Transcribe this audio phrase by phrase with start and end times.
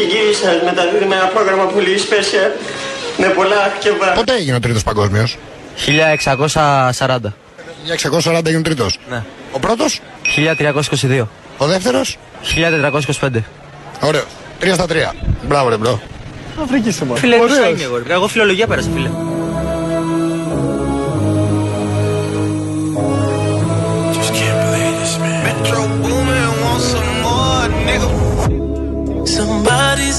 [0.00, 2.50] έχει γύρει σας μεταδίδει με ένα πρόγραμμα πολύ special
[3.18, 4.12] με πολλά άκκεβα.
[4.12, 5.36] Πότε έγινε ο τρίτος παγκόσμιος;
[5.86, 7.34] 1640.
[7.86, 8.98] 1640 έγινε ο τρίτος.
[9.10, 9.22] Ναι.
[9.52, 11.28] Ο πρώτος; 1322.
[11.58, 13.44] Ο δεύτερος; 1425.
[14.00, 14.24] Ωραίο.
[14.60, 15.14] 3 στα 3.
[15.42, 16.00] Μπράβο, ρε μπρο.
[17.14, 18.02] Φίλε, πόσα είναι εγώ.
[18.06, 18.12] ρε.
[18.12, 19.10] Εγώ φιλολογία πέρασα, φίλε.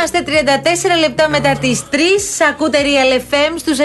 [0.00, 0.24] Είμαστε
[0.96, 1.96] 34 λεπτά μετά τις 3.
[2.50, 3.84] Ακούτε Real FM στους 97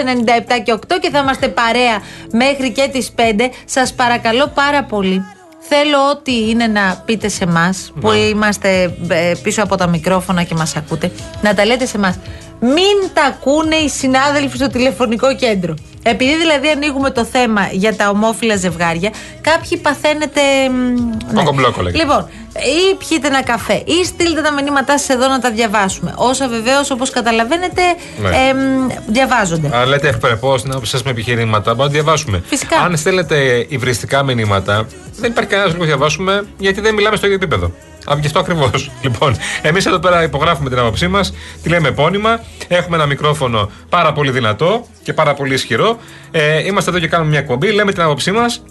[0.62, 3.20] και 8 και θα είμαστε παρέα μέχρι και τις 5.
[3.64, 5.24] Σας παρακαλώ πάρα πολύ.
[5.68, 10.54] Θέλω ό,τι είναι να πείτε σε εμάς που είμαστε ε, πίσω από τα μικρόφωνα και
[10.54, 11.10] μας ακούτε,
[11.42, 12.18] να τα λέτε σε εμάς.
[12.60, 15.74] Μην τα ακούνε οι συνάδελφοι στο τηλεφωνικό κέντρο.
[16.02, 20.40] Επειδή δηλαδή ανοίγουμε το θέμα για τα ομόφυλα ζευγάρια, κάποιοι παθαίνετε.
[20.70, 20.94] μ,
[21.32, 21.40] ναι.
[21.42, 22.04] Κοκομπλόκο λέγεται.
[22.04, 26.12] Λοιπόν, ή πιείτε ένα καφέ, ή στείλτε τα μηνύματά σας εδώ να τα διαβάσουμε.
[26.16, 27.82] Όσα βεβαίως, όπως καταλαβαίνετε,
[28.22, 28.28] Ναι.
[28.28, 29.70] εμ, διαβάζονται.
[29.72, 32.42] Αν λέτε ευπρεπώ την άποψή σας με επιχειρήματα, μπορούμε να διαβάσουμε.
[32.46, 32.76] Φυσικά.
[32.80, 37.38] Αν στέλνετε υβριστικά μηνύματα, δεν υπάρχει κανένας λόγο να διαβάσουμε, γιατί δεν μιλάμε στο ίδιο
[37.42, 37.70] επίπεδο.
[38.10, 38.90] Α, Γι' αυτό ακριβώς.
[39.02, 42.40] Λοιπόν, εμείς εδώ πέρα υπογράφουμε την άποψή μας, τη λέμε επώνυμα.
[42.68, 45.98] Έχουμε ένα μικρόφωνο πάρα πολύ δυνατό και πάρα πολύ ισχυρό.
[46.30, 48.62] Ε, είμαστε εδώ και κάνουμε μια εκπομπή, λέμε την άποψή μας.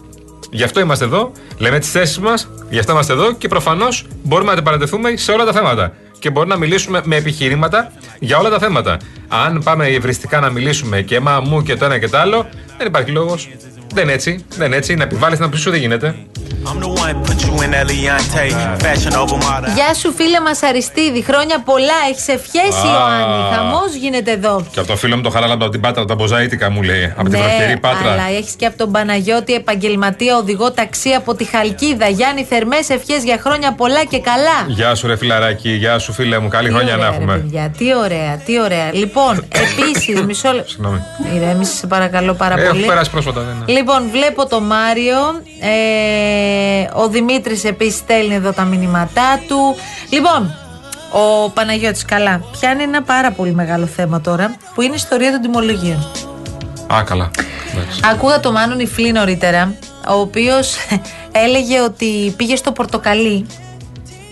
[0.51, 1.31] Γι' αυτό είμαστε εδώ.
[1.57, 5.46] Λέμε τις θέσεις μας, γι' αυτό είμαστε εδώ και προφανώς μπορούμε να αντιπαρατεθούμε σε όλα
[5.46, 5.94] τα θέματα.
[6.19, 8.97] Και μπορούμε να μιλήσουμε με επιχειρήματα για όλα τα θέματα.
[9.28, 12.46] Αν πάμε ευριστικά να μιλήσουμε και μα μου και το ένα και το άλλο,
[12.78, 13.50] δεν υπάρχει λόγος.
[13.94, 14.46] Δεν είναι έτσι.
[14.57, 14.96] Δεν είναι έτσι.
[14.96, 16.16] Να επιβάλλεις την άποψή σου δεν γίνεται.
[16.69, 18.45] I'm the one put you in Eliante,
[18.83, 19.69] fashion over model.
[19.75, 21.22] Γεια σου, φίλε μας Αριστίδη.
[21.23, 21.97] Χρόνια πολλά.
[22.09, 22.91] Έχεις ευχέσει, Α.
[22.91, 23.56] Ιωάννη.
[23.56, 24.66] Χαμός γίνεται εδώ.
[24.72, 27.13] Και από το φίλο μου το χαράλα από την Πάτρα, τα Μποζαίτικα μου λέει.
[27.17, 28.01] Από τη βραχτερή Πάτρα.
[28.03, 32.07] Ναι, αλλά έχεις και από τον Παναγιώτη επαγγελματία οδηγό ταξί από τη Χαλκίδα.
[32.07, 34.57] Γιάννη, θερμές ευχές για χρόνια πολλά και καλά.
[34.67, 35.69] Γεια σου, ρε φιλαράκι.
[35.69, 36.47] Γεια σου, φίλε μου.
[36.47, 37.34] Καλή Τι χρονιά να ωραία, ρε έχουμε.
[37.38, 38.89] παιδιά, τι ωραία, τι ωραία.
[38.94, 40.69] Λοιπόν, επίσης, μισό λεπτό.
[40.69, 41.00] Συγγνώμη.
[41.35, 42.85] Ηρέμησε, σε παρακαλώ πάρα Έχω πολύ.
[42.85, 43.41] περάσει πρόσφατα.
[43.41, 43.79] Δεν είναι.
[43.79, 45.17] Λοιπόν, βλέπω το Μάριο.
[45.61, 46.44] Ε,
[46.94, 49.75] ο Δημήτρης επίσης στέλνει εδώ τα μηνύματά του.
[50.09, 50.56] Λοιπόν,
[51.11, 52.41] ο Παναγιώτης καλά.
[52.51, 56.07] Πιάνει ένα πάρα πολύ μεγάλο θέμα τώρα που είναι η ιστορία των τιμολογίων.
[56.94, 57.31] Α, καλά.
[57.73, 58.00] Εντάξει.
[58.11, 59.73] Ακούγα το Μάνον Ιφλή νωρίτερα,
[60.07, 60.75] ο οποίος
[61.45, 63.45] έλεγε ότι πήγε στο πορτοκαλί.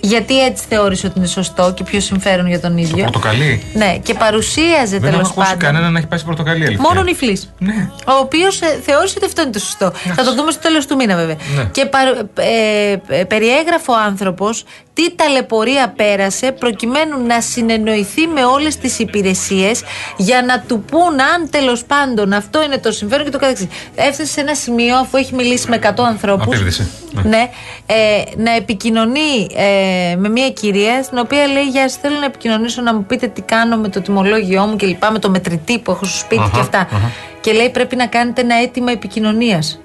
[0.06, 3.04] Γιατί έτσι θεώρησε ότι είναι σωστό και πιο συμφέρον για τον ίδιο.
[3.04, 3.64] Πορτοκαλί.
[3.74, 5.58] Ναι, και παρουσίαζε Δεν έχω τέλο ακούσει πάντων.
[5.58, 6.66] κανένα να έχει πάει σε πορτοκαλί.
[6.66, 6.82] αλήθεια.
[6.90, 7.42] Μόνο νυφλή.
[7.60, 7.90] Ναι.
[8.08, 9.92] Ο οποίος θεώρησε ότι αυτό είναι το σωστό.
[10.16, 11.36] Θα το δούμε στο τέλος του μήνα, βέβαια.
[11.56, 11.64] Ναι.
[11.72, 18.78] Και παρ- ε, ε, περιέγραφε ο άνθρωπος τι ταλαιπωρία πέρασε προκειμένου να συνεννοηθεί με όλες
[18.78, 19.84] τις υπηρεσίες
[20.18, 23.68] για να του πούν αν τέλος πάντων αυτό είναι το συμφέρον και το καθεξής.
[23.96, 26.46] Έφτασε σε ένα σημείο, αφού έχει μιλήσει με 100 ανθρώπους.
[26.46, 26.92] Απίβδηση.
[27.12, 27.22] Ναι.
[27.22, 27.50] Ναι,
[27.86, 32.82] ε, να επικοινωνεί ε, με μια κυρία στην οποία λέει: Γεια σας, θέλω να επικοινωνήσω
[32.82, 35.92] να μου πείτε τι κάνω με το τιμολόγιό μου και λοιπά, με το μετρητή που
[35.92, 36.80] έχω στο σπίτι Αχα, και αυτά.
[36.80, 37.12] αχα.
[37.42, 39.80] Και λέει: Πρέπει να κάνετε ένα αίτημα επικοινωνίας.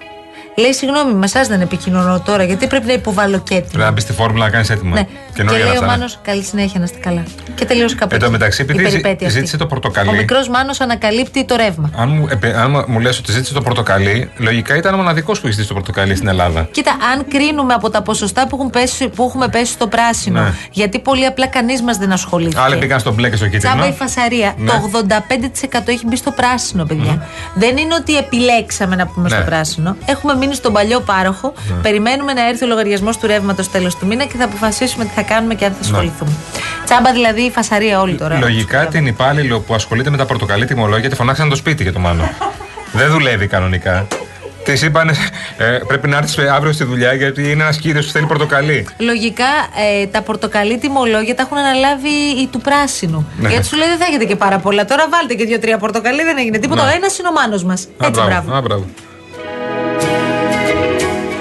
[0.58, 3.68] Λέει: Συγγνώμη, με εσάς δεν επικοινωνώ τώρα, γιατί πρέπει να υποβάλω και έτοιμο.
[3.68, 4.94] Πρέπει να μπεις στη φόρμουλα να κάνεις έτοιμα.
[4.94, 5.02] Ναι.
[5.02, 5.92] Και Καινούργια λέει ο αυτά, ναι.
[5.92, 7.22] Μάνος: Καλή συνέχεια να είστε καλά.
[7.54, 8.14] Και τελείωσε κάπου.
[8.14, 9.38] Εν τω εκεί μεταξύ, η επειδή ζη- περιπέτεια αυτή.
[9.38, 10.08] ζήτησε το πορτοκαλί.
[10.08, 11.90] Ο μικρός Μάνος ανακαλύπτει το ρεύμα.
[11.96, 15.46] Αν μου, επε- αν μου λες ότι ζήτησε το πορτοκαλί, λογικά ήταν ο μοναδικός που
[15.46, 16.68] έχει ζητήσει το πορτοκαλί στην Ελλάδα.
[16.70, 20.52] Κοίτα, αν κρίνουμε από τα ποσοστά που, έχουν πέσει, που έχουμε πέσει στο πράσινο, Ναι.
[20.70, 22.60] γιατί πολύ απλά κανείς μας δεν ασχολήθηκε.
[22.60, 23.74] Άλλοι πήγαν στο μπλε και στο κίτρινο.
[23.74, 24.54] Τσάμπα η φασαρία.
[24.56, 24.70] Ναι.
[24.70, 27.26] Το 85% έχει μπει στο πράσινο, παιδιά.
[27.54, 29.34] Δεν είναι ότι επιλέξαμε να πούμε Ναι.
[29.36, 29.96] στο πράσινο.
[30.06, 31.52] Έχουμε μείνει στον παλιό πάροχο.
[31.82, 35.22] Περιμένουμε να έρθει ο λογαριασμός του ρεύματος τέλος του μήνα και θα αποφασίσουμε τι θα
[35.22, 36.32] κάνουμε και αν θα ασχοληθούμε.
[36.84, 38.38] Τσάμπα δηλαδή η φασαρία όλη τώρα.
[38.38, 41.98] Λογικά την υπάλληλο που ασχολείται με τα πορτοκαλί τιμολόγια τη φωνάξαν το σπίτι για το
[41.98, 42.30] μάνο.
[42.92, 44.06] Δεν δουλεύει κανονικά.
[44.64, 48.26] Τη είπαν ε, πρέπει να έρθεις αύριο στη δουλειά γιατί είναι ένας κύριος που θέλει
[48.26, 48.86] πορτοκαλί.
[48.98, 49.44] Λογικά
[50.02, 52.08] ε, τα πορτοκαλί τιμολόγια τα έχουν αναλάβει
[52.42, 53.26] οι του πράσινου.
[53.40, 53.48] Ναι.
[53.48, 54.84] Γιατί σου λέει δεν θα έχετε και πάρα πολλά.
[54.84, 56.84] Τώρα βάλτε και δύο-τρία πορτοκαλί, δεν έγινε τίποτα.
[56.84, 56.90] Ναι.
[56.90, 57.88] Ο ένας είναι ο μάνος μας.
[58.02, 58.54] Α, Έτσι, μπράβο.
[58.54, 58.84] Α, μπράβο.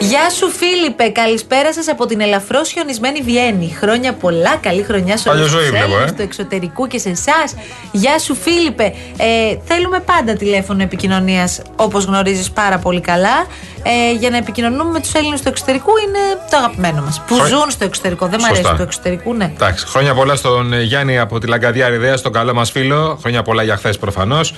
[0.08, 1.10] Γεια σου, Φίλιππε.
[1.10, 3.76] Καλησπέρα σας από την ελαφρώς χιονισμένη Βιέννη.
[3.80, 6.14] Χρόνια πολλά, καλή χρονιά σε όλους Παλιό ζωή τους βλέπω, Έλληνες ε.
[6.14, 7.56] του εξωτερικού και σε εσάς.
[7.92, 8.94] Γεια σου, Φίλιππε.
[9.18, 13.46] Ε, θέλουμε πάντα τηλέφωνο επικοινωνίας, όπως γνωρίζεις πάρα πολύ καλά.
[13.84, 16.20] Ε, για να επικοινωνούμε με τους Έλληνες του εξωτερικού είναι
[16.50, 17.22] το αγαπημένο μας.
[17.28, 18.26] Που Χρόνια- ζουν στο εξωτερικό.
[18.28, 18.60] Δεν μου Σωστά.
[18.68, 19.52] αρέσει το εξωτερικού, ναι.
[19.56, 23.18] Εντάξει, χρόνια πολλά στον ε, Γιάννη από τη Λαγκαδιά Ριδέα, στον καλό μας φίλο.
[23.22, 24.54] Χρόνια πολλά για χθες προφανώς.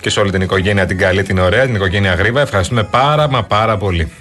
[0.00, 2.40] Και σε όλη την οικογένεια την καλή, την ωραία, την οικογένεια Γρήβα.
[2.40, 4.12] Ευχαριστούμε πάρα μα πάρα πολύ.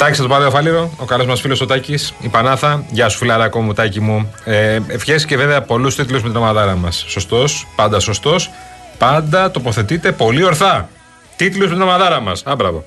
[0.00, 2.84] Τάκης, το Πάδε Φάληρο, ο καλός μας φίλος ο Τάκης, η Πανάθα.
[2.90, 4.32] Γεια σου, φιλαράκο μου, Τάκη μου.
[4.44, 7.04] Ε, Ευχές και βέβαια πολλούς τίτλους με την ομαδάρα μας.
[7.08, 8.50] Σωστός, πάντα σωστός.
[8.98, 10.88] Πάντα τοποθετείτε πολύ ορθά.
[11.36, 12.42] Τίτλους με την ομαδάρα μας.
[12.46, 12.84] Α, μπράβο.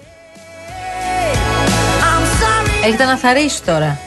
[2.86, 3.98] Έχετε να θαρρήσει τώρα.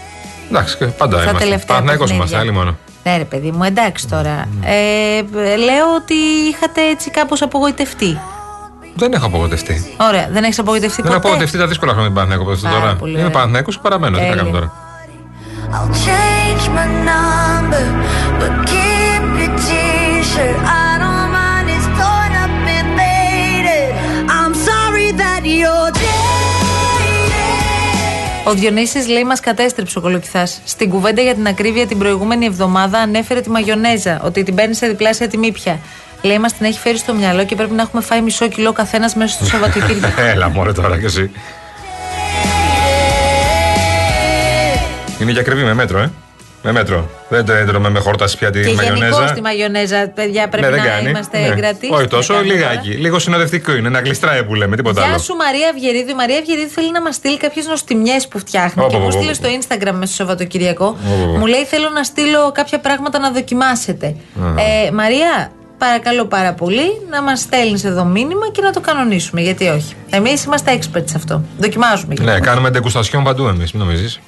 [0.51, 1.45] Εντάξει, και πάντα Στα είμαστε.
[1.45, 2.37] τελευταία Παναθηναϊκός παιχνίδια.
[2.37, 2.79] είμαστε, άλλη μόνο.
[3.05, 4.49] Ναι, ρε παιδί μου, εντάξει τώρα.
[4.65, 6.15] Ε, λέω ότι
[6.51, 8.19] είχατε έτσι κάπως απογοητευτεί.
[8.97, 9.95] Δεν έχω απογοητευτεί.
[9.97, 12.79] Ωραία, δεν έχεις απογοητευτεί Δεν έχω ποτέ; απογοητευτεί τα δύσκολα χρόνια του Παναθηναϊκού από Πάρα
[12.81, 12.95] τώρα.
[12.95, 13.33] πολύ Είμαι ωραία.
[13.33, 14.17] Παναθηναϊκός και παραμένω.
[14.17, 14.43] Τι θα Τέλεια.
[14.43, 14.73] κάνω τώρα;
[15.77, 17.85] I'll change my number,
[18.41, 20.59] but keep your t-shirt.
[20.85, 23.89] I don't mind it's torn up and faded.
[24.39, 26.15] I'm sorry that you're jaded.
[28.49, 30.61] Ο Διονύσης λέει μας κατέστρεψε ο Κολοκυθάς.
[30.65, 34.87] Στην κουβέντα για την ακρίβεια την προηγούμενη εβδομάδα ανέφερε τη μαγιονέζα, ότι την παίρνει σε
[34.87, 35.79] διπλάσια τιμή πια.
[36.23, 39.15] Λέει μας την έχει φέρει στο μυαλό και πρέπει να έχουμε φάει μισό κιλό καθένας
[39.15, 40.21] μέσα στο Σαββατοκύριακο.
[40.33, 41.31] Έλα, μωρέ τώρα κι εσύ.
[45.21, 46.11] Είναι και ακριβή με μέτρο, ε.
[46.63, 47.11] Με μέτρο.
[47.29, 49.33] Δεν το έτρωμε με χόρταση πια τη και γενικώς μαγιονέζα.
[49.33, 51.09] τη μαγιονέζα, παιδιά, πρέπει Ναι, δεν να κάνει.
[51.09, 51.47] είμαστε Ναι.
[51.47, 51.89] εγκρατοί.
[51.93, 52.89] Όχι Τι τόσο, να κάνουμε λιγάκι.
[52.89, 53.01] τώρα.
[53.01, 55.19] Λίγο συνοδευτικό είναι, να γλιστράει που λέμε, τίποτα Γεια άλλο.
[55.19, 56.11] σου Μαρία Αυγερίδου.
[56.11, 58.83] Η Μαρία Αυγερίδου θέλει να μας στείλει κάποιες νοστιμιές που φτιάχνει.
[58.85, 59.35] Ω, και πω, μου πω, στείλε πω.
[59.35, 60.85] στο Instagram μέσα στο Σαββατοκυριακό.
[60.93, 61.39] πω, πω.
[61.39, 64.17] Μου λέει θέλω να στείλω κάποια πράγματα να δοκιμάσετε.
[64.87, 69.41] Ε, Μαρία, παρακαλώ πάρα πολύ να μας στέλνεις εδώ μήνυμα και να το κανονίσουμε.
[69.41, 69.95] Γιατί όχι.
[70.11, 71.43] Εμείς είμαστε experts σε αυτό.
[71.59, 72.15] Δοκιμάζουμε.
[72.19, 72.41] Ναι, λοιπόν.
[72.41, 74.21] κάνουμε ντεγκουστασιόν παντού εμείς, μην νομίζεις.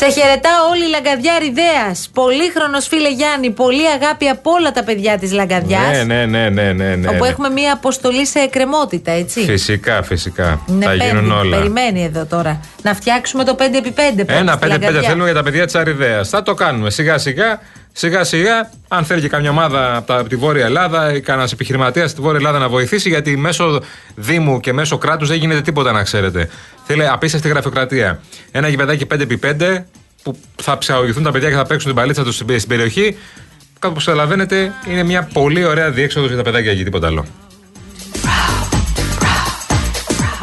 [0.00, 1.86] Σε χαιρετάω όλη η Λαγκαδιά Ριδέα.
[2.12, 3.50] Πολύχρονος φίλε Γιάννη.
[3.50, 5.78] Πολύ αγάπη από όλα τα παιδιά της Λαγκαδιά.
[5.78, 6.94] Ναι, ναι, ναι, ναι, ναι.
[6.94, 7.28] ναι, όπου ναι.
[7.28, 9.40] έχουμε μία αποστολή σε εκκρεμότητα, έτσι.
[9.40, 10.60] Φυσικά, φυσικά.
[10.68, 11.56] Είναι θα πέμπτη, γίνουν όλα.
[11.56, 12.60] Περιμένει εδώ τώρα.
[12.82, 14.24] Να φτιάξουμε το 5x5.
[14.26, 16.24] Ένα 5-5 θέλουμε για τα παιδιά της Αριδέα.
[16.24, 17.60] Θα το κάνουμε σιγά σιγά.
[17.98, 21.52] Σιγά σιγά, αν θέλει και καμιά ομάδα από, τα, από τη Βόρεια Ελλάδα ή κανένας
[21.52, 23.80] επιχειρηματίας στη Βόρεια Ελλάδα να βοηθήσει, γιατί μέσω
[24.14, 26.48] Δήμου και μέσω κράτους δεν γίνεται τίποτα να ξέρετε.
[26.86, 28.20] Θέλει απίστευτη γραφειοκρατία.
[28.50, 29.82] Ένα γηπεδάκι 5x5
[30.22, 33.16] που θα ψαγωγηθούν τα παιδιά και θα παίξουν την παλίτσα τους στην, στην περιοχή.
[33.78, 37.26] Κάπου όπως καταλαβαίνετε, είναι μια πολύ ωραία διέξοδος για τα παιδάκια εκεί, τίποτα άλλο.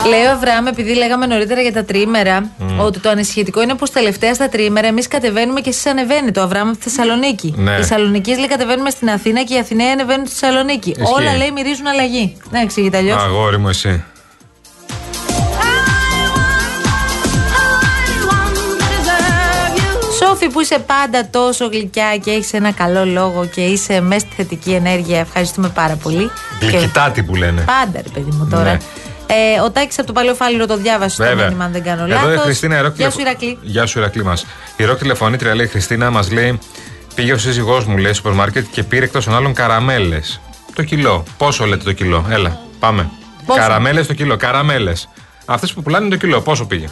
[0.09, 4.33] Λέει ο Αβραάμ, επειδή λέγαμε νωρίτερα για τα τριήμερα, ότι το ανησυχητικό είναι πως τελευταία
[4.33, 6.39] στα τριήμερα εμείς κατεβαίνουμε και εσείς ανεβαίνετε.
[6.39, 7.53] Ο Αβραάμ από τη Θεσσαλονίκη.
[7.57, 7.71] Ναι.
[7.71, 10.89] Οι Θεσσαλονίκη λέει κατεβαίνουμε στην Αθήνα και οι Αθηναίοι ανεβαίνουν στη Θεσσαλονίκη.
[10.89, 11.13] Ισχύει.
[11.13, 12.37] Όλα λέει μυρίζουν αλλαγή.
[12.49, 13.23] Δεν εξηγείται αλλιώς.
[13.23, 14.03] Αγόρι μου, εσύ.
[20.19, 24.35] Σόφι που είσαι πάντα τόσο γλυκιά και έχεις ένα καλό λόγο και είσαι μέσα στη
[24.35, 25.19] θετική ενέργεια.
[25.19, 26.31] Ευχαριστούμε πάρα πολύ.
[26.59, 27.61] Και Γλυκητάτη που λένε.
[27.61, 28.71] πάντα, ρε παιδί μου τώρα.
[28.71, 28.77] Ναι.
[29.27, 31.45] Ε, ο Τάκης από το παλαιό φάληρο το διάβασε το Βέβαια.
[31.45, 32.33] μήνυμα, αν δεν κάνω Εδώ λάθος.
[32.35, 33.57] η Χριστίνα Ερόκ Γεια σου, τηλεφω- Ηρακλή.
[33.61, 34.45] Γεια σου, Ηρακλή μας.
[34.77, 36.59] Η Ρόκ τηλεφωνήτρια λέει: Χριστίνα, μας λέει,
[37.15, 40.41] πήγε ο σύζυγός μου, λέει, στο σούπερ μάρκετ και πήρε εκτός των άλλων καραμέλες.
[40.75, 41.23] Το κιλό.
[41.37, 43.09] Πόσο λέτε το κιλό; Έλα, πάμε.
[43.45, 44.35] Πόσο; Καραμέλες το κιλό.
[44.37, 45.09] Καραμέλες.
[45.45, 46.41] Αυτές που πουλάνε το κιλό.
[46.41, 46.85] Πόσο πήγε;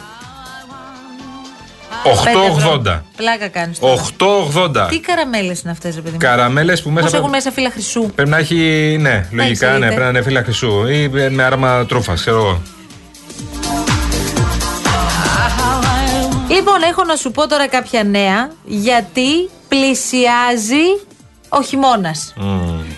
[2.04, 3.00] 8,80.
[3.16, 3.78] Πλάκα κάνεις.
[3.80, 4.86] 8,80.
[4.88, 7.06] Τι καραμέλες είναι αυτές, ρε παιδί μου; Καραμέλες που μέσα.
[7.06, 8.54] Πώς έχουν μέσα φύλλα χρυσού; Πρέπει να έχει.
[9.00, 9.78] Ναι, λογικά, εξηγείται.
[9.78, 12.62] ναι, πρέπει να είναι φύλλα χρυσού ή με άραμα τρούφα, ξέρω εγώ.
[16.48, 20.86] Λοιπόν, έχω να σου πω τώρα κάποια νέα, γιατί πλησιάζει
[21.48, 22.34] ο χειμώνας.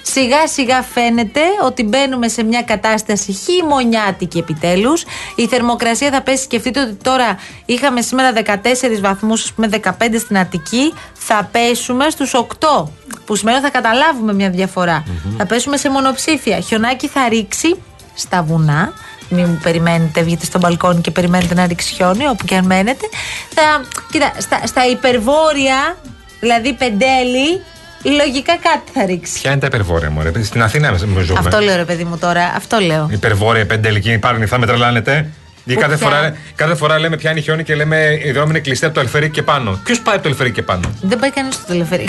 [0.09, 5.05] Σιγά σιγά φαίνεται ότι μπαίνουμε σε μια κατάσταση χειμωνιάτικη επιτέλους.
[5.35, 10.95] Η θερμοκρασία θα πέσει, σκεφτείτε ότι τώρα είχαμε σήμερα 14 βαθμούς, με 15 στην Αττική,
[11.13, 12.89] θα πέσουμε στους 8,
[13.27, 15.05] που σημαίνει ότι θα καταλάβουμε μια διαφορα
[15.37, 16.61] Θα πέσουμε σε μονοψήφια.
[16.61, 17.83] Χιονάκι θα ρίξει
[18.15, 18.93] στα βουνά.
[19.29, 23.09] Μην μου περιμένετε, βγείτε στο μπαλκόνι και περιμένετε να ρίξει χιόνι, όπου και αν μένετε.
[23.55, 25.97] Θα, κοίτα, στα, στα υπερβόρεια,
[26.41, 27.63] δηλαδή πεντέλη,
[28.11, 29.41] λογικά κάτι θα ρίξει.
[29.41, 31.39] Ποια είναι τα υπερβόρεια, μου Στην Αθήνα με ζούμε.
[31.39, 33.09] Αυτό λέω ρε παιδί μου τώρα, αυτό λέω.
[33.13, 35.31] Υπερβόρεια, πεντελική, πάρουν θα με τρελάνετε.
[35.69, 38.59] Ή που κάθε πια- φορά, κάθε φορά λέμε πιάνει χιόνι και λέμε οι δρόμοι είναι
[38.59, 39.81] κλειστοί από το ελφερίκ και πάνω.
[39.85, 42.09] Ποιος πάει από το ελφερίκ και πάνω; Δεν πάει κανείς στο τελεφερίκ.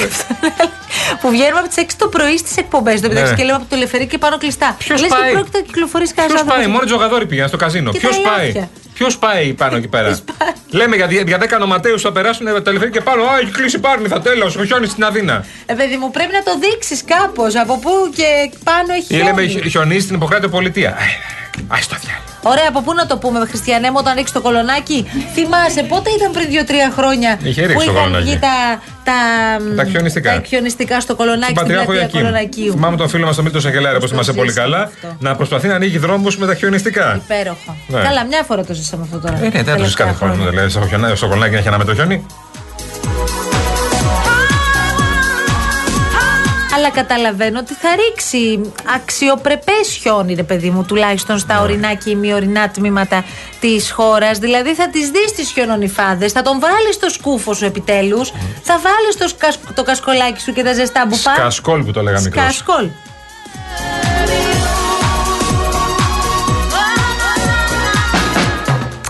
[1.22, 3.01] που βγαίνουμε από τις 6 το πρωί στις εκπομπές.
[3.01, 3.38] Το μεταξύ Ναι.
[3.38, 4.75] και λέμε από το τελεφερίκ και πάνω κλειστά.
[4.77, 7.92] Ποιος Λες πάει; δεν πρόκειται να κυκλοφορήσει κανένα Ποιος πάει, μόνο τζογαδόροι πήγαν στο καζίνο.
[7.92, 8.68] Και Ποιος τα πάει;
[9.00, 9.18] Ελάφια.
[9.18, 12.62] Ποιος πάει πάνω εκεί πέρα; Ποιος πάει; Λέμε για, για 10 νοματέου θα περάσουν από
[12.62, 13.24] το ελφερίκ και πάνω.
[13.24, 14.58] Α, έχει κλείσει πάρνη, θα τέλος.
[14.66, 15.46] Χιόνι στην Αθήνα.
[15.66, 17.56] Ε, παιδί μου, πρέπει να το δείξεις κάπως.
[17.56, 18.24] Από πού και
[18.63, 19.62] πάνω έχει Ή λέμε χιόνι.
[19.62, 20.89] χι- χιονίζει στην υποκράτεια πολιτεία.
[20.89, 22.37] Α το διάλειμμα.
[22.51, 25.06] Ωραία, από πού να το πούμε, Χριστιανέ μου, όταν ρίξεις το κολονάκι.
[25.34, 28.24] Θυμάσαι, πότε ήταν πριν 2-3 χρόνια Είχε που ρίξει το είχαν κολονάκι.
[28.30, 28.56] βγει τα,
[29.04, 29.13] τα,
[29.75, 30.34] Τα χιονιστικά.
[30.34, 32.20] τα χιονιστικά στο κολονάκι Στην στην Πατριάρχο πλατεία Ιακήμ.
[32.22, 32.72] Κολονακίου.
[32.72, 35.36] Θυμάμαι τον φίλο μας τον Μίλτο Σαγελάρη, όπω το θυμάσαι πολύ ζήσαμε καλά, αυτό; να
[35.36, 37.16] προσπαθεί να ανοίγει δρόμους με τα χιονιστικά.
[37.24, 37.72] Υπέροχο.
[37.88, 38.01] Ναι.
[38.01, 39.38] Καλά, μια φορά το ζήσαμε αυτό τώρα.
[39.38, 40.34] Ε, ναι, δεν το Τελευταία κάθε χρόνο.
[40.34, 40.50] χρόνια.
[40.51, 42.25] Δηλαδή, στο, χιονά- στο κολονάκι να έχει ένα μέτρο χιόνι.
[46.77, 51.41] Αλλά καταλαβαίνω ότι θα ρίξει αξιοπρεπέ χιόνι, ρε παιδί μου, τουλάχιστον Ναι.
[51.41, 53.24] στα ορεινά και ημιορεινά τμήματα
[53.60, 54.38] της χώρας.
[54.38, 58.31] Δηλαδή θα τι δεις τις χιονονιφάδες, θα τον βάλεις στο σκούφο σου επιτέλους,
[58.63, 61.34] θα βάλεις το, σκασ- το κασκολάκι σου και τα ζεστά μπουφά.
[61.36, 62.41] Σκασκόλ που το λέγαμε μικρό.
[62.41, 62.88] Σκασκόλ.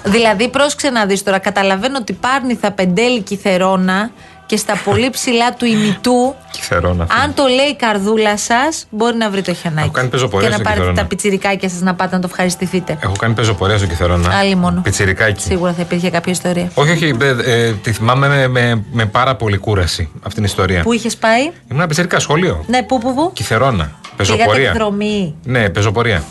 [0.03, 1.39] Δηλαδή, πρόσεξε να δεις τώρα.
[1.39, 4.11] Καταλαβαίνω ότι πάρνει θα πεντέλει κυθερώνα
[4.47, 6.35] και στα πολύ ψηλά του ημιτού.
[6.51, 7.07] Κυθερώνα.
[7.23, 9.83] Αν το λέει η καρδούλα σας, μπορεί να βρει το χιονάκι.
[9.83, 11.01] Έχω κάνει πεζοπορία Και να στο πάρετε Κυθερώνα.
[11.01, 12.97] τα πιτσιρικάκια σας να πάτε να το ευχαριστηθείτε.
[13.03, 14.37] Έχω κάνει πεζοπορία στο Κυθερώνα.
[14.37, 14.81] Άλλη μόνο.
[14.81, 15.41] Πιτσιρικάκι.
[15.41, 16.71] Σίγουρα θα υπήρχε κάποια ιστορία.
[16.73, 20.81] Όχι, όχι, ε, ε, τη θυμάμαι με, με, με πάρα πολύ κούραση αυτήν την ιστορία.
[20.81, 22.63] Πού είχες πάει, Ήμουν ένα πιτσιρικά σχολείο.
[22.67, 23.91] Ναι, πού, πού, πού; Κυθερώνα.
[24.17, 24.69] Πήγατε Πεζοπορία.
[24.69, 25.35] εκδρομή.
[25.43, 26.23] Ναι, πεζοπορία.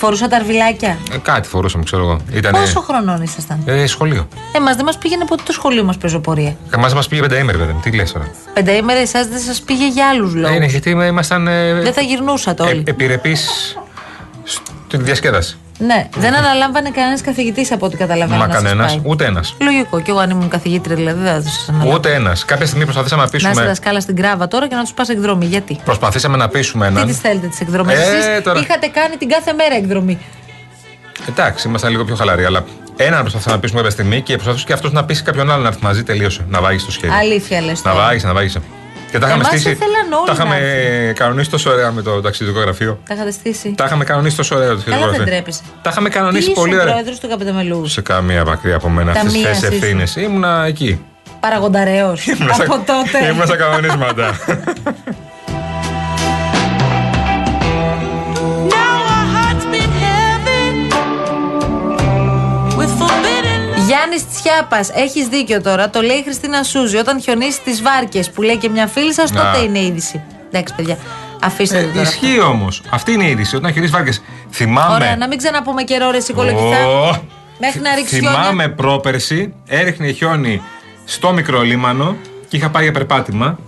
[0.00, 0.98] Φορούσα τα αρβιλάκια.
[1.12, 2.20] Ε, κάτι φορούσαμε, ξέρω εγώ.
[2.32, 4.28] Ήτανε, Πόσο χρονών ήσασταν; Ε, σχολείο.
[4.52, 6.56] Εμά δεν μας πήγαινε ποτέ το σχολείο μας πεζοπορία.
[6.70, 7.74] Εμά μας πήγε πενταήμερη, βέβαια.
[7.74, 10.54] Τι λες τώρα; Πενταήμερα εσάς δεν σας πήγε για άλλους λόγου.
[10.54, 11.46] Ε, ναι, γιατί ήμασταν.
[11.46, 12.82] Ε, Δεν θα γυρνούσατε όλοι.
[12.86, 13.48] ε, Επιρρεπείς
[14.44, 15.58] στην διασκέδαση.
[15.86, 18.38] Ναι, δεν αναλάμβανε κανένας καθηγητής από ό,τι καταλαβαίνω.
[18.38, 19.02] Μα να σας κανένας, πάει.
[19.04, 19.54] ούτε ένας.
[19.60, 20.00] Λογικό.
[20.00, 21.94] Κι εγώ αν ήμουν καθηγήτρια δηλαδή δεν θα σας αναλάβω.
[21.94, 22.44] Ούτε ένας.
[22.44, 23.66] Κάποια στιγμή προσπαθήσαμε να Να είσαι πείσουμε.
[23.66, 25.46] δασκάλα στην κράβα τώρα και να τους πας εκδρομή.
[25.46, 27.06] Γιατί; Προσπαθήσαμε να πείσουμε Τι έναν.
[27.06, 28.60] τι θέλετε τις εκδρομές; Ε, Εσείς τώρα.
[28.60, 30.18] είχατε κάνει την κάθε μέρα εκδρομή.
[31.28, 32.64] Εντάξει, ήμασταν λίγο πιο χαλαροί, αλλά
[32.96, 35.68] έναν προσπαθήσαμε να πείσουμε κάποια στιγμή και προσπαθούσε και αυτός να πείσει κάποιον άλλον να
[35.68, 36.44] έρθει μαζί, τελείωσε.
[36.48, 37.16] Να βάγει το σχέδιο.
[37.16, 37.84] Αλήθεια λες.
[37.84, 38.52] Να βάγει, να βάγει.
[39.10, 39.70] Και τα είχαμε Εμάς στήσει.
[39.70, 40.56] ήθελαν όλοι Τα είχαμε
[41.06, 42.98] να κανονίσει τόσο ωραία με το ταξιδιωτικό γραφείο.
[43.08, 43.74] Τα είχατε στήσει.
[43.76, 45.42] Τα είχαμε κανονίσει τόσο ωραία το ταξιδιωτικό Καλά δεν γραφείο.
[45.44, 45.62] τρέπεσαι.
[45.82, 46.86] Τα είχαμε Τι κανονίσει ήσουν πολύ ωραία.
[46.92, 47.86] πρόεδρος του Καπεταμελού.
[47.88, 49.82] Σε καμία μακριά από μένα αυτές τις Ταμείας θέσει ήσουν.
[49.84, 50.16] ευθύνες.
[50.16, 51.04] Ήμουνα εκεί.
[51.40, 52.14] Παραγονταρέο.
[52.36, 53.26] Ήμουνα στα- Από τότε.
[53.30, 54.34] Ήμουνα στα κανονίσματα.
[64.00, 65.90] Γιάννης Τσιάπας, έχεις δίκιο τώρα.
[65.90, 66.96] Το λέει η Χριστίνα Σούζη.
[66.96, 69.58] Όταν χιονίσει τις βάρκες που λέει και μια φίλη σας, τότε Να.
[69.58, 70.20] είναι είδηση.
[70.50, 70.98] Εντάξει, παιδιά.
[71.42, 72.02] Αφήστε Ε, το τώρα.
[72.02, 72.82] Ισχύει όμως.
[72.90, 73.56] Αυτή είναι η είδηση.
[73.56, 74.22] Όταν χειρίζει βάρκες.
[74.50, 74.94] Θυμάμαι.
[74.94, 76.86] Ωραία, να μην ξαναπούμε καιρό ρε σικολογηθά.
[76.86, 77.16] Ω,
[77.60, 78.72] Μέχρι να ρίξει Θυμάμαι χιόνια.
[78.74, 80.62] πρόπερση, έριχνε χιόνι
[81.04, 82.16] στο μικρό λίμανο
[82.48, 83.58] και είχα πάει για περπάτημα.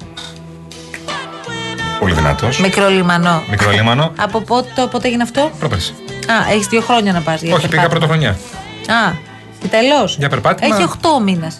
[2.00, 2.58] Πολύ δυνατός.
[2.60, 3.42] Μικρό λιμανό.
[3.50, 4.12] Μικρό λίμανο.
[4.18, 5.94] Από πότε, πότε έγινε αυτό; Πρόπερση.
[6.26, 7.42] Α, έχεις δύο χρόνια να πας.
[7.52, 8.30] Όχι, πήγα πρωτοχρονιά.
[8.30, 9.30] Α,
[9.62, 10.04] και τέλο.
[10.18, 10.76] Για περπάτημα.
[10.76, 11.54] Έχει 8 μήνες.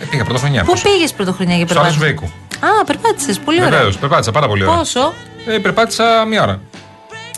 [0.00, 0.62] Ε, πήγα πρωτοχρονιά.
[0.64, 2.28] Πού πήγες πρωτοχρονιά για Στο Άλσο περπάτημα.
[2.60, 2.76] Βέικου.
[2.80, 3.38] Α, περπάτησες.
[3.38, 3.70] Πολύ ωραία.
[3.70, 4.76] Βεβαίως, περπάτησα πάρα πολύ ωραία.
[4.76, 5.12] Πόσο;
[5.46, 6.60] Ε, περπάτησα μία ώρα.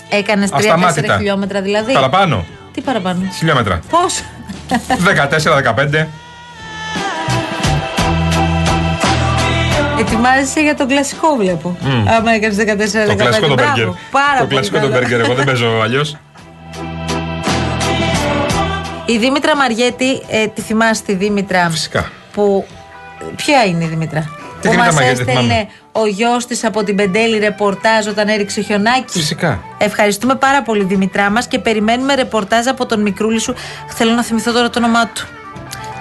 [0.08, 1.16] Έκανες 3-4 Ασταμάτητα.
[1.16, 2.44] χιλιόμετρα δηλαδή; Παραπάνω.
[2.72, 3.80] Τι παραπάνω; Χιλιόμετρα.
[3.90, 4.22] Πόσο;
[4.68, 6.06] 14-15.
[9.98, 11.76] Ετοιμάζεσαι για τον κλασικό, βλέπω.
[12.18, 13.08] Άμα έκανες 14-15.
[13.08, 13.72] Το κλασικό το Μπράβο.
[13.74, 13.86] μπέργκερ.
[14.10, 14.98] Πάρα Το πολύ κλασικό το καλά.
[14.98, 15.20] μπέργκερ.
[15.20, 16.16] Εγώ δεν παίζω αλλιώς.
[19.12, 22.10] Η Δήμητρα Μαριέτη, ε, τη θυμάσαι τη Δήμητρα Φυσικά.
[22.32, 22.66] που.
[23.36, 25.68] Ποια είναι η Δήμητρα; Τη που Δήμητρα μας Μαριέτη, έστελνε θυμάμαι.
[25.92, 29.60] ο γιος της από την Πεντέλη ρεπορτάζ όταν έριξε χιονάκι; Φυσικά.
[29.78, 33.54] Ευχαριστούμε πάρα πολύ, Δημητρά μας, και περιμένουμε ρεπορτάζ από τον μικρούλη σου.
[33.88, 35.26] Θέλω να θυμηθώ τώρα το όνομά του.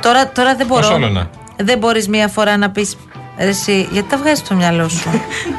[0.02, 0.88] Τώρα, τώρα δεν μπορώ.
[0.88, 1.30] Ως όλωνα.
[1.56, 2.98] Δεν μπορείς μία φορά να πεις.
[3.42, 5.10] Εσύ, γιατί τα βγάζεις στο μυαλό σου;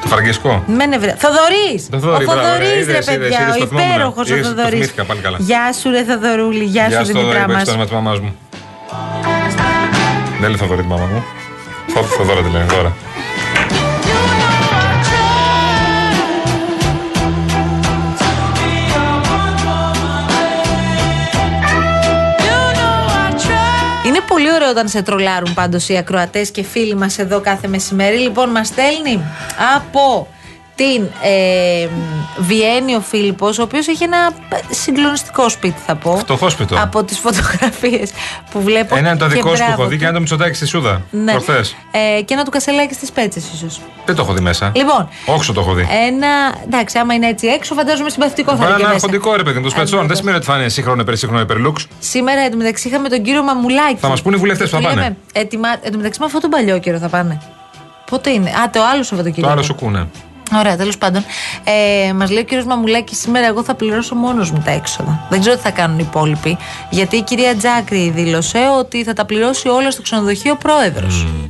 [0.03, 0.65] Το φραγκισκό.
[0.67, 1.15] Με νευρε...
[1.19, 1.89] Θοδωρής!
[1.91, 3.41] Το Θοδωρή, ο μπράβο, Θοδωρής, ρε, ρε είδες, είδες, παιδιά.
[3.43, 3.91] είδες, Ο το θυμόμουν.
[3.91, 4.73] υπέροχος ο Είδες, το Θοδωρής.
[4.73, 5.37] θυμήθηκα πάλι καλά.
[5.41, 6.65] Γεια σου, ρε Θοδωρούλη.
[6.65, 7.57] Γεια, Γεια σου, σου, Θοδωρή, Δημητρά που μα.
[7.59, 8.33] έχεις το όνομα της μαμάς μου.
[10.41, 11.25] Δεν λέει Θοδωρή τη μάμα μου.
[11.93, 12.91] Θο- Θοδώρα τη λένε τώρα.
[24.51, 28.17] Πολύ ωραίο όταν σε τρολάρουν πάντως οι ακροατές και φίλοι μας εδώ κάθε μεσημέρι.
[28.19, 29.23] Λοιπόν, μας στέλνει
[29.77, 30.29] από
[30.81, 31.89] στην ε,
[32.39, 34.31] Βιέννη ο Φίλιππος, ο οποίος έχει ένα
[34.71, 36.17] συγκλονιστικό σπίτι θα πω.
[36.17, 36.75] Φτωχό σπίτι.
[36.79, 38.11] Από τις φωτογραφίες
[38.51, 38.97] που βλέπω.
[38.97, 40.05] Ένα είναι το Και δικό σου που μπράβο έχω δει και του.
[40.05, 41.03] ένα το Μητσοτάκη στη Σούδα.
[41.11, 41.31] Ναι.
[41.33, 41.77] Προχθές.
[42.19, 43.81] Ε, και ένα του κασελάκι στις πέτσες ίσως.
[44.05, 44.73] Δεν το έχω δει μέσα.
[44.75, 45.87] Λοιπόν, Όξο το έχω δει.
[46.07, 46.29] ένα.
[46.67, 49.07] Εντάξει, άμα είναι έτσι έξω, φαντάζομαι συμπαθητικό θα Βάλε είναι και ένα μέσα.
[49.07, 49.91] χοντικό ρε παιδί μου, το σπετσόν.
[49.91, 50.07] βέβαια.
[50.07, 51.87] Δεν σημαίνει ότι θα είναι σύγχρονο υπερσύγχρονο υπερλούξ.
[51.99, 53.97] Σήμερα εντωμεταξύ είχαμε τον κύριο Μαμουλάκη.
[54.01, 55.01] Θα μας πούνε οι βουλευτές που θα Του πάνε.
[55.01, 55.69] λέμε, Ετοιμα...
[55.83, 57.41] Εντωμεταξύ με αυτό τον παλιό καιρό θα πάνε.
[58.11, 59.47] Πότε είναι; Α, το άλλο Σαββατοκύριακο.
[59.47, 60.07] Το άλλο σου κούνε.
[60.59, 61.25] Ωραία, τέλος πάντων.
[62.09, 65.27] Ε, Μας λέει ο κύριος Μαμουλάκης, σήμερα εγώ θα πληρώσω μόνος μου τα έξοδα.
[65.31, 66.57] Δεν ξέρω τι θα κάνουν οι υπόλοιποι.
[66.91, 71.07] Γιατί η κυρία Τζάκρη δήλωσε ότι θα τα πληρώσει όλα στο ξενοδοχείο ο πρόεδρο.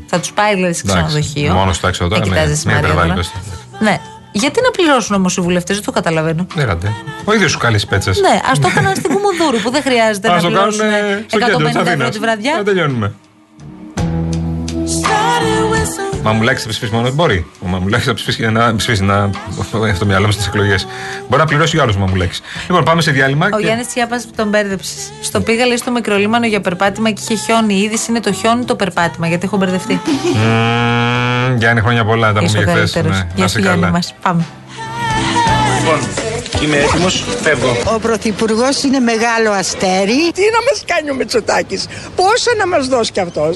[0.07, 1.52] Θα τους πάει δηλαδή στο Εντάξει, ξενοδοχείο.
[1.54, 3.28] μόνος στο έξοδο τώρα, Δεν ναι, κοιτάζεσαι, μην Μαρία, υπερβάλλει τώρα.
[3.78, 4.00] το Ναι.
[4.33, 6.47] Γιατί να πληρώσουν όμως οι βουλευτές, δεν το καταλαβαίνω.
[6.54, 6.92] Ναι, ραντέ.
[7.25, 8.21] Ο ίδιος σου κάλεσε πέτσες.
[8.21, 10.85] Ναι, ας το έκαναν στην Κουμουνδούρου που δεν χρειάζεται να Α το κάνουν πληρώσουν
[11.26, 12.11] στο κέντρο της 150 ευρώ Αθήνας.
[12.11, 12.54] τη βραδιά.
[12.57, 13.12] Να τελειώνουμε.
[16.22, 17.10] Μαμουλάκη θα ψηφίσεις μόνο.
[17.10, 17.46] Μπορεί.
[17.64, 19.30] Ο Μαμουλάκη θα ψηφίσεις να ψηφίσεις να.
[19.88, 20.86] Έχει το μυαλό μου στις εκλογές.
[21.28, 22.40] Μπορεί να πληρώσει για άλλου ο Μαμουλάκη.
[22.68, 23.46] Λοιπόν, πάμε σε διάλειμμα.
[23.52, 24.92] Ο και- Γιάννης Τσιάπας τον μπέρδεψε.
[25.22, 27.74] Στο πήγα λέει στο μικρολίμανο για περπάτημα και είχε χιόνι.
[27.74, 30.00] Η είδηση είναι το χιόνι το περπάτημα, γιατί έχω μπερδευτεί.
[30.34, 32.32] Μμμ, Γιάννη, χρόνια πολλά.
[32.32, 32.92] Τα Είσαι πούμε ο για χθες.
[32.92, 33.24] καλύτερος.
[33.34, 34.14] Γεια σου, Γιάννη μας.
[34.22, 34.44] Πάμε.
[35.78, 35.98] Λοιπόν,
[36.62, 37.76] είμαι έτοιμος, φεύγω.
[37.94, 40.30] Ο Πρωθυπουργός είναι μεγάλο αστέρι.
[40.34, 41.86] Τι να μας κάνει ο Μητσοτάκης,
[42.16, 43.54] πόσα να μας δώσει κι αυτός;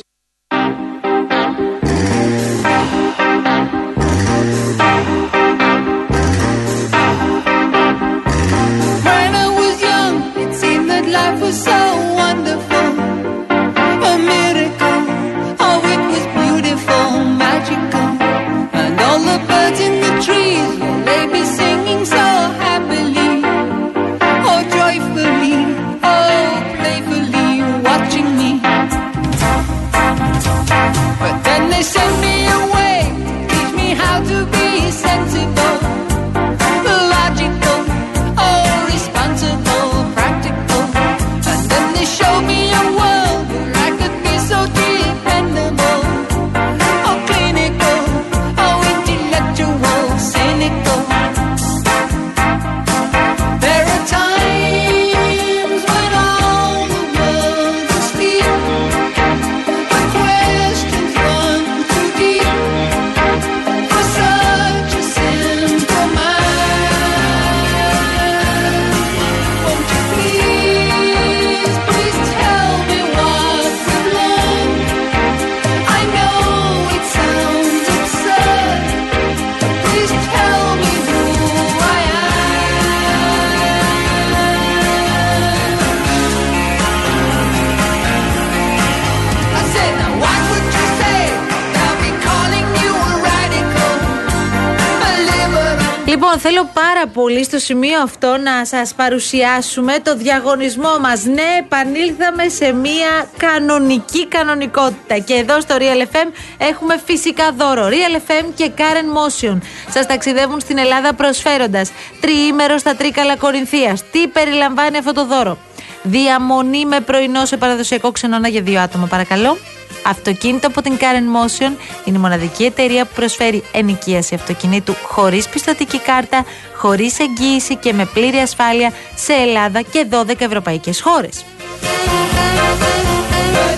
[96.46, 101.24] Θέλω πάρα πολύ στο σημείο αυτό να σας παρουσιάσουμε το διαγωνισμό μας.
[101.24, 105.18] Ναι, επανήλθαμε σε μια κανονική κανονικότητα.
[105.18, 106.28] Και εδώ στο Real FM
[106.58, 107.88] έχουμε φυσικά δώρο.
[107.88, 109.58] Real FM και Karen Motion.
[109.90, 114.02] Σας ταξιδεύουν στην Ελλάδα προσφέροντας τριήμερο στα Τρίκαλα Κορινθίας.
[114.10, 115.58] Τι περιλαμβάνει αυτό το δώρο;
[116.02, 119.56] Διαμονή με πρωινό σε παραδοσιακό ξενώνα για δύο άτομα, παρακαλώ.
[120.06, 121.72] Αυτοκίνητο από την Karen Motion
[122.04, 126.44] είναι η μοναδική εταιρεία που προσφέρει ενοικίαση αυτοκινήτου χωρίς πιστοτική κάρτα,
[126.76, 131.44] χωρίς εγγύηση και με πλήρη ασφάλεια σε Ελλάδα και 12 ευρωπαϊκές χώρες.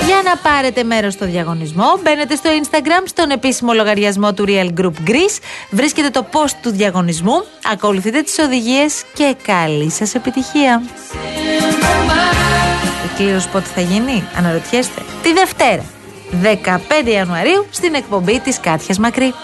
[0.07, 5.09] Για να πάρετε μέρος στο διαγωνισμό, μπαίνετε στο Instagram, στον επίσημο λογαριασμό του Real Group
[5.09, 5.39] Greece,
[5.71, 10.83] βρίσκετε το post του διαγωνισμού, ακολουθείτε τις οδηγίες και καλή σας επιτυχία.
[13.05, 15.03] Η κλήρωση πότε θα γίνει, αναρωτιέστε.
[15.23, 15.85] Τη Δευτέρα,
[16.31, 19.35] 15 Ιανουαρίου, στην εκπομπή της Κάτιας Μακρύ.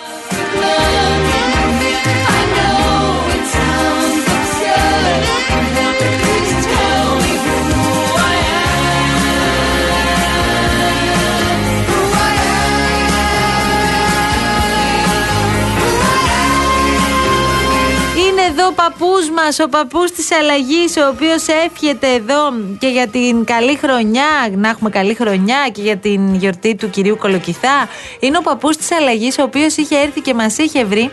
[18.72, 23.76] Ο παππούς μας, ο παππούς της αλλαγής, ο οποίος εύχεται εδώ και για την καλή
[23.76, 27.88] χρονιά, να έχουμε καλή χρονιά και για την γιορτή του κυρίου Κολοκυθά.
[28.20, 31.10] Είναι ο παππούς της αλλαγής, ο οποίος είχε έρθει και μας είχε βρει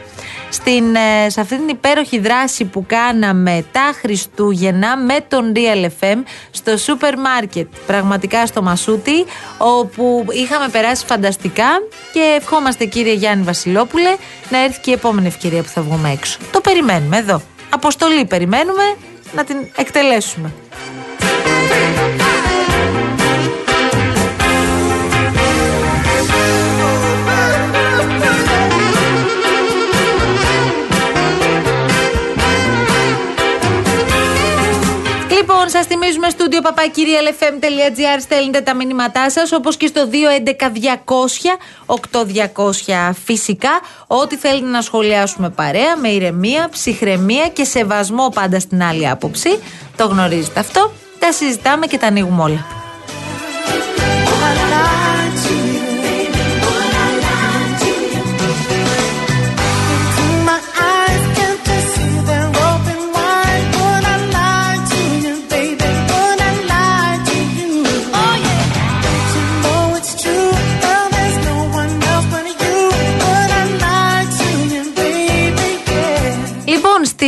[0.50, 6.18] στην, ε, σε αυτή την υπέροχη δράση που κάναμε τα Χριστούγεννα με τον Real FM
[6.52, 9.26] στο σούπερ μάρκετ, πραγματικά στο Μασούτι,
[9.58, 11.70] όπου είχαμε περάσει φανταστικά
[12.14, 14.16] και ευχόμαστε κύριε Γιάννη Βασιλόπουλε
[14.50, 16.40] να έρθει και η επόμενη ευκαιρία που θα βγούμε έξω.
[16.52, 17.42] Το περιμένουμε εδώ.
[17.70, 18.84] Αποστολή περιμένουμε
[19.36, 20.54] να την εκτελέσουμε.
[35.70, 40.10] Σας θυμίζουμε στούντιο παπακυριαλεφm.gr στέλνετε τα μηνύματά σας όπως και στο
[41.86, 43.70] 211-200-8200 φυσικά.
[44.08, 49.60] Ό,τι θέλετε να σχολιάσουμε παρέα με ηρεμία, ψυχραιμία και σεβασμό πάντα στην άλλη άποψη.
[49.96, 50.92] Το γνωρίζετε αυτό.
[51.20, 52.79] Τα συζητάμε και τα ανοίγουμε όλα.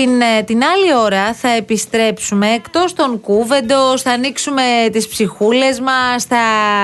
[0.02, 4.62] Λοιπόν, στην ε, την άλλη ώρα θα επιστρέψουμε εκτός των κούβεντος, θα ανοίξουμε
[4.92, 6.40] τις ψυχούλες μας, θα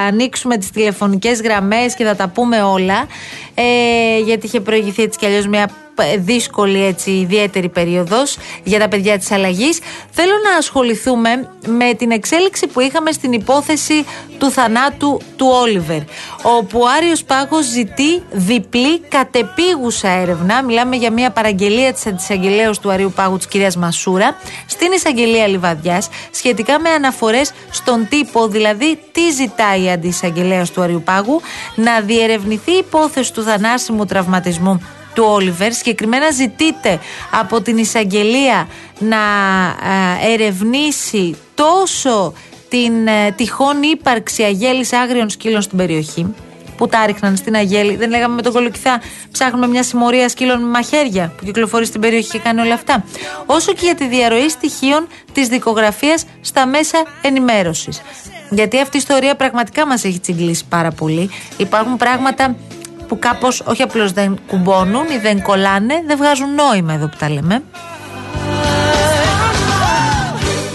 [0.08, 3.08] ανοίξουμε τις τηλεφωνικές γραμμές και θα τα πούμε όλα.
[3.56, 5.87] Ε, γιατί είχε προηγηθεί έτσι κι αλλιώς μια ε,
[6.18, 9.80] δύσκολη έτσι ιδιαίτερη περίοδος για τα παιδιά της αλλαγής.
[10.12, 14.06] Θέλω να ασχοληθούμε με την εξέλιξη που είχαμε στην υπόθεση
[14.38, 16.00] του θανάτου του Όλιβερ
[16.42, 22.92] όπου ο Άριος Πάγος ζητεί διπλή κατεπίγουσα έρευνα μιλάμε για μια παραγγελία της αντισαγγελέως του
[22.92, 29.32] Αρίου Πάγου της κυρίας Μασούρα στην εισαγγελία Λιβαδιάς σχετικά με αναφορές στον τύπο δηλαδή τι
[29.32, 31.42] ζητάει η αντισαγγελέως του Αρίου Πάγου
[31.76, 34.82] να διερευνηθεί η υπόθεση του θανάσιμου τραυματισμού
[35.18, 35.74] του Όλιβερ.
[35.74, 37.00] Συγκεκριμένα ζητείται
[37.32, 38.68] από την εισαγγελία
[39.00, 39.18] να
[40.28, 42.34] ε, ερευνήσει τόσο
[42.70, 46.34] την ε, τυχόν ύπαρξη αγέλης άγριων σκύλων στην περιοχή
[46.78, 47.96] που τα ρίχναν στην Αγέλη.
[47.96, 49.02] Δεν λέγαμε με τον Κολοκυθά,
[49.32, 53.04] ψάχνουμε μια συμμορία σκύλων με μαχαίρια που κυκλοφορεί στην περιοχή και κάνει όλα αυτά.
[53.46, 58.02] Όσο και για τη διαρροή στοιχείων της δικογραφίας στα μέσα ενημέρωσης.
[58.50, 61.30] Γιατί αυτή η ιστορία πραγματικά μας έχει τσιγκλίσει πάρα πολύ.
[61.58, 62.56] Υπάρχουν πράγματα
[63.08, 67.30] που κάπως όχι απλώς δεν κουμπώνουν ή δεν κολλάνε, δεν βγάζουν νόημα εδώ που τα
[67.30, 67.64] λέμε.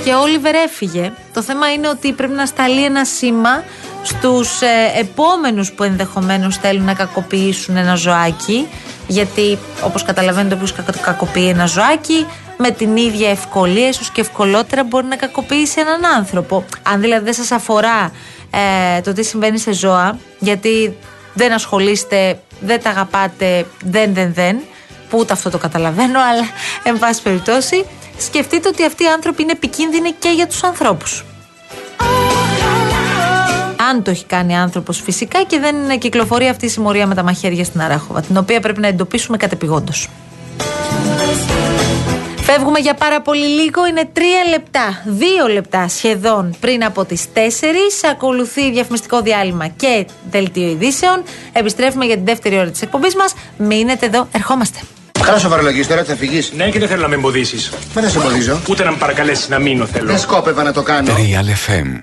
[0.05, 1.12] Και ο Όλιβερ έφυγε.
[1.33, 3.64] Το θέμα είναι ότι πρέπει να σταλεί ένα σήμα
[4.03, 8.68] στους ε, επόμενους που ενδεχομένως θέλουν να κακοποιήσουν ένα ζωάκι
[9.07, 12.27] γιατί όπως καταλαβαίνετε όποιος κακ- κακοποιεί ένα ζωάκι
[12.59, 17.33] με την ίδια ευκολία ίσως και ευκολότερα μπορεί να κακοποιήσει έναν άνθρωπο αν δηλαδή δεν
[17.35, 18.12] σας αφορά
[18.97, 20.97] ε, το τι συμβαίνει σε ζώα γιατί
[21.35, 24.61] δεν ασχολείστε, δεν τα αγαπάτε, δεν δεν δεν
[25.11, 26.45] που ούτε αυτό το καταλαβαίνω αλλά
[26.83, 27.85] εν πάση περιπτώσει
[28.18, 31.25] σκεφτείτε ότι αυτοί οι άνθρωποι είναι επικίνδυνοι και για τους ανθρώπους
[33.90, 37.64] αν το έχει κάνει άνθρωπος φυσικά και δεν κυκλοφορεί αυτή η συμμορία με τα μαχαίρια
[37.64, 40.09] στην Αράχοβα, την οποία πρέπει να εντοπίσουμε κατεπηγόντως.
[42.55, 48.05] Φεύγουμε για πάρα πολύ λίγο, είναι τρία λεπτά, δύο λεπτά σχεδόν πριν από τις τέσσερις.
[48.11, 51.23] Ακολουθεί διαφημιστικό διάλειμμα και δελτίο ειδήσεων.
[51.53, 53.35] Επιστρέφουμε για την δεύτερη ώρα της εκπομπής μας.
[53.57, 54.79] Μείνετε εδώ, ερχόμαστε.
[55.23, 56.53] Καλά σοβαρολογείς τώρα, θα φυγείς.
[56.53, 57.73] Ναι, και δεν θέλω να με εμποδίσεις.
[57.95, 58.61] Μα δεν σε εμποδίζω.
[58.69, 60.07] Ούτε να με παρακαλέσεις να μείνω θέλω.
[60.07, 61.15] Δεν σκόπευα να το κάνω.
[61.15, 62.01] Real FM